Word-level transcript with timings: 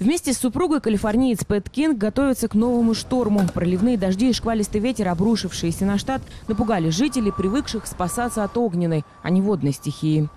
Вместе 0.00 0.32
с 0.32 0.38
супругой 0.38 0.80
калифорниец 0.80 1.44
Пэт 1.44 1.70
Кинг 1.70 1.98
готовится 1.98 2.48
к 2.48 2.54
новому 2.54 2.94
шторму. 2.94 3.42
Проливные 3.52 3.96
дожди 3.96 4.30
и 4.30 4.32
шквалистый 4.32 4.80
ветер, 4.80 5.08
обрушившиеся 5.08 5.84
на 5.84 5.98
штат, 5.98 6.22
напугали 6.48 6.90
жителей, 6.90 7.32
привыкших 7.32 7.86
спасаться 7.86 8.44
от 8.44 8.56
огненной, 8.56 9.04
а 9.22 9.30
не 9.30 9.40
водной 9.40 9.72
стихии. 9.72 10.28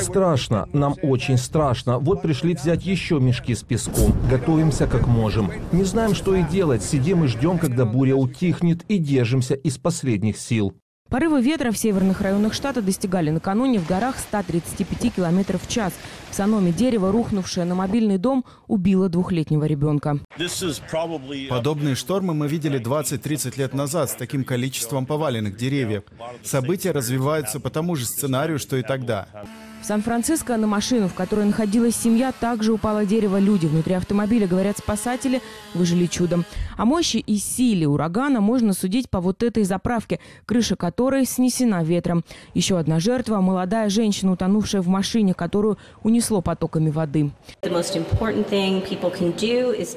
Страшно, 0.00 0.68
нам 0.72 0.94
очень 1.02 1.38
страшно. 1.38 1.98
Вот 1.98 2.22
пришли 2.22 2.54
взять 2.54 2.84
еще 2.84 3.20
мешки 3.20 3.54
с 3.54 3.62
песком. 3.62 4.12
Готовимся 4.30 4.86
как 4.86 5.06
можем. 5.06 5.50
Не 5.72 5.84
знаем, 5.84 6.14
что 6.14 6.34
и 6.34 6.42
делать. 6.42 6.82
Сидим 6.82 7.24
и 7.24 7.28
ждем, 7.28 7.58
когда 7.58 7.84
буря 7.84 8.14
утихнет, 8.14 8.84
и 8.88 8.98
держимся 8.98 9.54
из 9.54 9.78
последних 9.78 10.38
сил. 10.38 10.74
Порывы 11.08 11.40
ветра 11.40 11.72
в 11.72 11.78
северных 11.78 12.20
районах 12.20 12.52
штата 12.52 12.82
достигали 12.82 13.30
накануне 13.30 13.78
в 13.78 13.86
горах 13.86 14.18
135 14.18 15.14
км 15.14 15.58
в 15.58 15.66
час. 15.66 15.94
В 16.30 16.34
Саноме 16.34 16.70
дерево, 16.70 17.10
рухнувшее 17.10 17.64
на 17.64 17.74
мобильный 17.74 18.18
дом, 18.18 18.44
убило 18.66 19.08
двухлетнего 19.08 19.64
ребенка. 19.64 20.18
Подобные 21.48 21.94
штормы 21.94 22.34
мы 22.34 22.46
видели 22.46 22.78
20-30 22.78 23.58
лет 23.58 23.72
назад 23.72 24.10
с 24.10 24.14
таким 24.14 24.44
количеством 24.44 25.06
поваленных 25.06 25.56
деревьев. 25.56 26.02
События 26.44 26.90
развиваются 26.90 27.58
по 27.58 27.70
тому 27.70 27.96
же 27.96 28.04
сценарию, 28.04 28.58
что 28.58 28.76
и 28.76 28.82
тогда. 28.82 29.28
В 29.80 29.84
Сан-Франциско 29.88 30.56
на 30.56 30.66
машину, 30.66 31.08
в 31.08 31.14
которой 31.14 31.46
находилась 31.46 31.96
семья, 31.96 32.32
также 32.32 32.72
упало 32.72 33.06
дерево. 33.06 33.38
Люди 33.38 33.66
внутри 33.66 33.94
автомобиля, 33.94 34.46
говорят 34.46 34.76
спасатели, 34.76 35.40
выжили 35.72 36.06
чудом. 36.06 36.44
О 36.76 36.84
мощи 36.84 37.16
и 37.16 37.38
силе 37.38 37.88
урагана 37.88 38.40
можно 38.40 38.72
судить 38.72 39.08
по 39.08 39.20
вот 39.20 39.42
этой 39.42 39.64
заправке, 39.64 40.20
крыша 40.46 40.76
которой 40.76 41.24
снесена 41.24 41.82
ветром. 41.82 42.24
Еще 42.54 42.78
одна 42.78 43.00
жертва– 43.00 43.40
молодая 43.40 43.88
женщина, 43.88 44.32
утонувшая 44.32 44.82
в 44.82 44.88
машине, 44.88 45.32
которую 45.32 45.78
унесло 46.02 46.42
потоками 46.42 46.90
воды. 46.90 47.30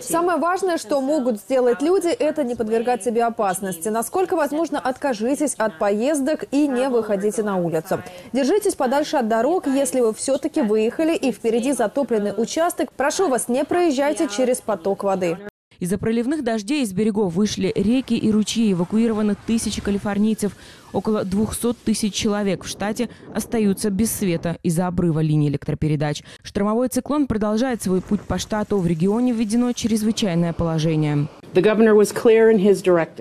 Самое 0.02 0.38
важное, 0.40 0.78
что 0.78 1.02
могут 1.02 1.40
сделать 1.40 1.82
люди, 1.82 2.08
это 2.08 2.44
не 2.44 2.56
подвергать 2.56 3.04
себе 3.04 3.24
опасности. 3.26 3.90
Насколько 3.90 4.36
возможно, 4.36 4.80
откажитесь 4.80 5.56
от 5.56 5.80
поездок 5.80 6.46
и 6.52 6.68
не 6.68 6.88
выходите 6.88 7.44
на 7.44 7.58
улицу. 7.58 8.02
Держитесь 8.32 8.76
подальше 8.76 9.18
от 9.18 9.28
дорог, 9.28 9.68
если 9.74 10.00
вы 10.00 10.14
все-таки 10.14 10.62
выехали 10.62 11.16
и 11.16 11.32
впереди 11.32 11.72
затопленный 11.72 12.34
участок, 12.36 12.92
прошу 12.94 13.30
вас, 13.30 13.48
не 13.48 13.64
проезжайте 13.66 14.28
через 14.28 14.62
поток 14.62 15.04
воды. 15.04 15.38
Из-за 15.82 15.98
проливных 15.98 16.44
дождей 16.44 16.84
из 16.84 16.94
берегов 16.94 17.34
вышли 17.34 17.74
реки 17.76 18.14
и 18.14 18.30
ручьи, 18.30 18.72
эвакуированы 18.72 19.36
тысячи 19.48 19.82
калифорнийцев. 19.82 20.56
Около 20.94 21.26
200 21.26 21.74
тысяч 21.74 22.14
человек 22.14 22.64
в 22.64 22.68
штате 22.68 23.10
остаются 23.34 23.90
без 23.90 24.12
света 24.12 24.58
из-за 24.62 24.86
обрыва 24.86 25.22
линий 25.22 25.50
электропередач. 25.50 26.22
Штормовой 26.44 26.90
циклон 26.90 27.26
продолжает 27.26 27.82
свой 27.82 28.02
путь 28.02 28.22
по 28.22 28.38
штату. 28.38 28.78
В 28.78 28.86
регионе 28.86 29.34
введено 29.34 29.72
чрезвычайное 29.74 30.54
положение. 30.54 31.28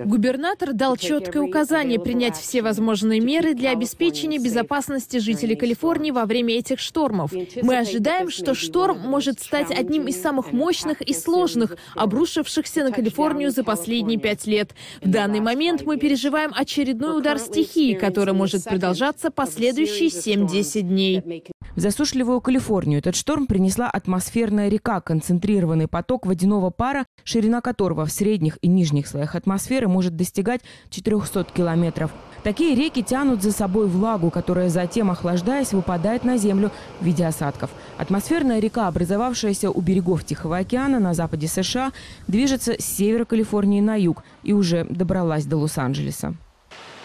Губернатор 0.05 0.73
дал 0.73 0.97
четкое 0.97 1.42
указание 1.42 1.98
принять 1.98 2.36
все 2.36 2.62
возможные 2.62 3.20
меры 3.20 3.55
для 3.55 3.73
обеспечения 3.73 4.39
безопасности 4.39 5.17
жителей 5.17 5.56
Калифорнии 5.56 6.12
во 6.12 6.27
время 6.27 6.55
этих 6.56 6.78
штормов. 6.78 7.33
Мы 7.62 7.78
ожидаем, 7.78 8.31
что 8.31 8.55
шторм 8.55 9.01
может 9.01 9.41
стать 9.41 9.70
одним 9.70 10.06
из 10.06 10.20
самых 10.20 10.53
мощных 10.53 11.01
и 11.03 11.12
сложных, 11.12 11.77
обрушившихся 11.97 12.84
на 12.84 12.92
Калифорнию 12.92 13.51
за 13.51 13.64
последние 13.64 14.19
пять 14.19 14.47
лет. 14.47 14.75
В 15.03 15.11
данный 15.11 15.41
момент 15.41 15.83
мы 15.84 15.97
переживаем 15.97 16.53
очередной 16.55 17.19
удар 17.19 17.39
стихии, 17.39 17.95
который 17.95 18.34
может 18.34 18.62
продолжаться 18.64 19.31
последующие 19.31 20.08
7-10 20.08 20.81
дней. 20.83 21.42
В 21.81 21.83
засушливую 21.83 22.42
Калифорнию 22.42 22.98
этот 22.98 23.17
шторм 23.17 23.47
принесла 23.47 23.89
атмосферная 23.89 24.69
река, 24.69 25.00
концентрированный 25.00 25.89
поток 25.89 26.27
водяного 26.27 26.69
пара, 26.69 27.06
ширина 27.25 27.62
которого 27.62 28.05
в 28.05 28.12
средних 28.12 28.59
и 28.61 28.69
нижних 28.69 29.06
слоях 29.06 29.34
атмосферы 29.34 29.89
может 29.89 30.14
достигать 30.14 30.61
400 30.91 31.45
километров. 31.45 32.11
Такие 32.42 32.74
реки 32.74 33.02
тянут 33.02 33.42
за 33.42 33.51
собой 33.51 33.86
влагу, 33.86 34.30
которая 34.30 34.68
затем, 34.68 35.11
охлаждаясь, 35.11 35.73
выпадает 35.73 36.23
на 36.23 36.36
землю 36.36 36.70
в 37.01 37.07
виде 37.07 37.24
осадков. 37.24 37.70
Атмосферная 37.97 38.58
река, 38.58 38.86
образовавшаяся 38.86 39.70
у 39.70 39.80
берегов 39.80 40.23
Тихого 40.24 40.58
океана 40.58 41.01
на 41.01 41.14
западе 41.14 41.48
США, 41.48 41.92
движется 42.29 42.74
с 42.79 42.85
севера 42.85 43.24
Калифорнии 43.24 43.80
на 43.80 43.97
юг 43.97 44.23
и 44.42 44.52
уже 44.52 44.85
добралась 44.85 45.47
до 45.47 45.57
Лос-Анджелеса. 45.57 46.35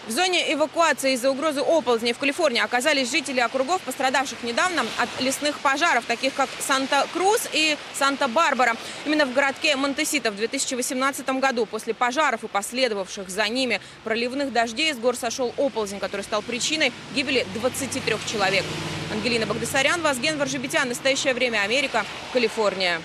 В 0.06 0.12
зоне 0.12 0.52
эвакуации 0.52 1.14
из-за 1.14 1.32
угрозы 1.32 1.62
оползней 1.62 2.12
в 2.12 2.18
Калифорнии 2.18 2.62
оказались 2.62 3.10
жители 3.10 3.40
округов, 3.40 3.80
пострадавших 3.82 4.44
недавно 4.44 4.86
от 4.98 5.08
лесных 5.20 5.58
пожаров, 5.58 6.04
таких 6.04 6.32
как 6.32 6.48
Санта-Крус 6.60 7.48
и 7.52 7.76
Санта-Барбара. 7.92 8.76
Именно 9.04 9.26
в 9.26 9.32
городке 9.32 9.74
Монтесита 9.74 10.30
в 10.30 10.36
2018 10.36 11.28
году 11.40 11.66
после 11.66 11.92
пожаров 11.92 12.44
и 12.44 12.46
последовавших 12.46 13.28
за 13.28 13.48
ними 13.48 13.80
проливных 14.04 14.52
дождей 14.52 14.94
с 14.94 14.96
гор 14.96 15.16
сошел 15.16 15.52
оползень, 15.56 15.98
который 15.98 16.22
стал 16.22 16.40
причиной 16.40 16.92
гибели 17.12 17.44
23 17.54 18.14
человек. 18.30 18.64
Ангелина 19.12 19.46
Багдасарян, 19.46 20.00
Вазген 20.02 20.38
Варжебетян. 20.38 20.88
Настоящее 20.88 21.34
время 21.34 21.62
Америка, 21.62 22.06
Калифорния. 22.32 23.00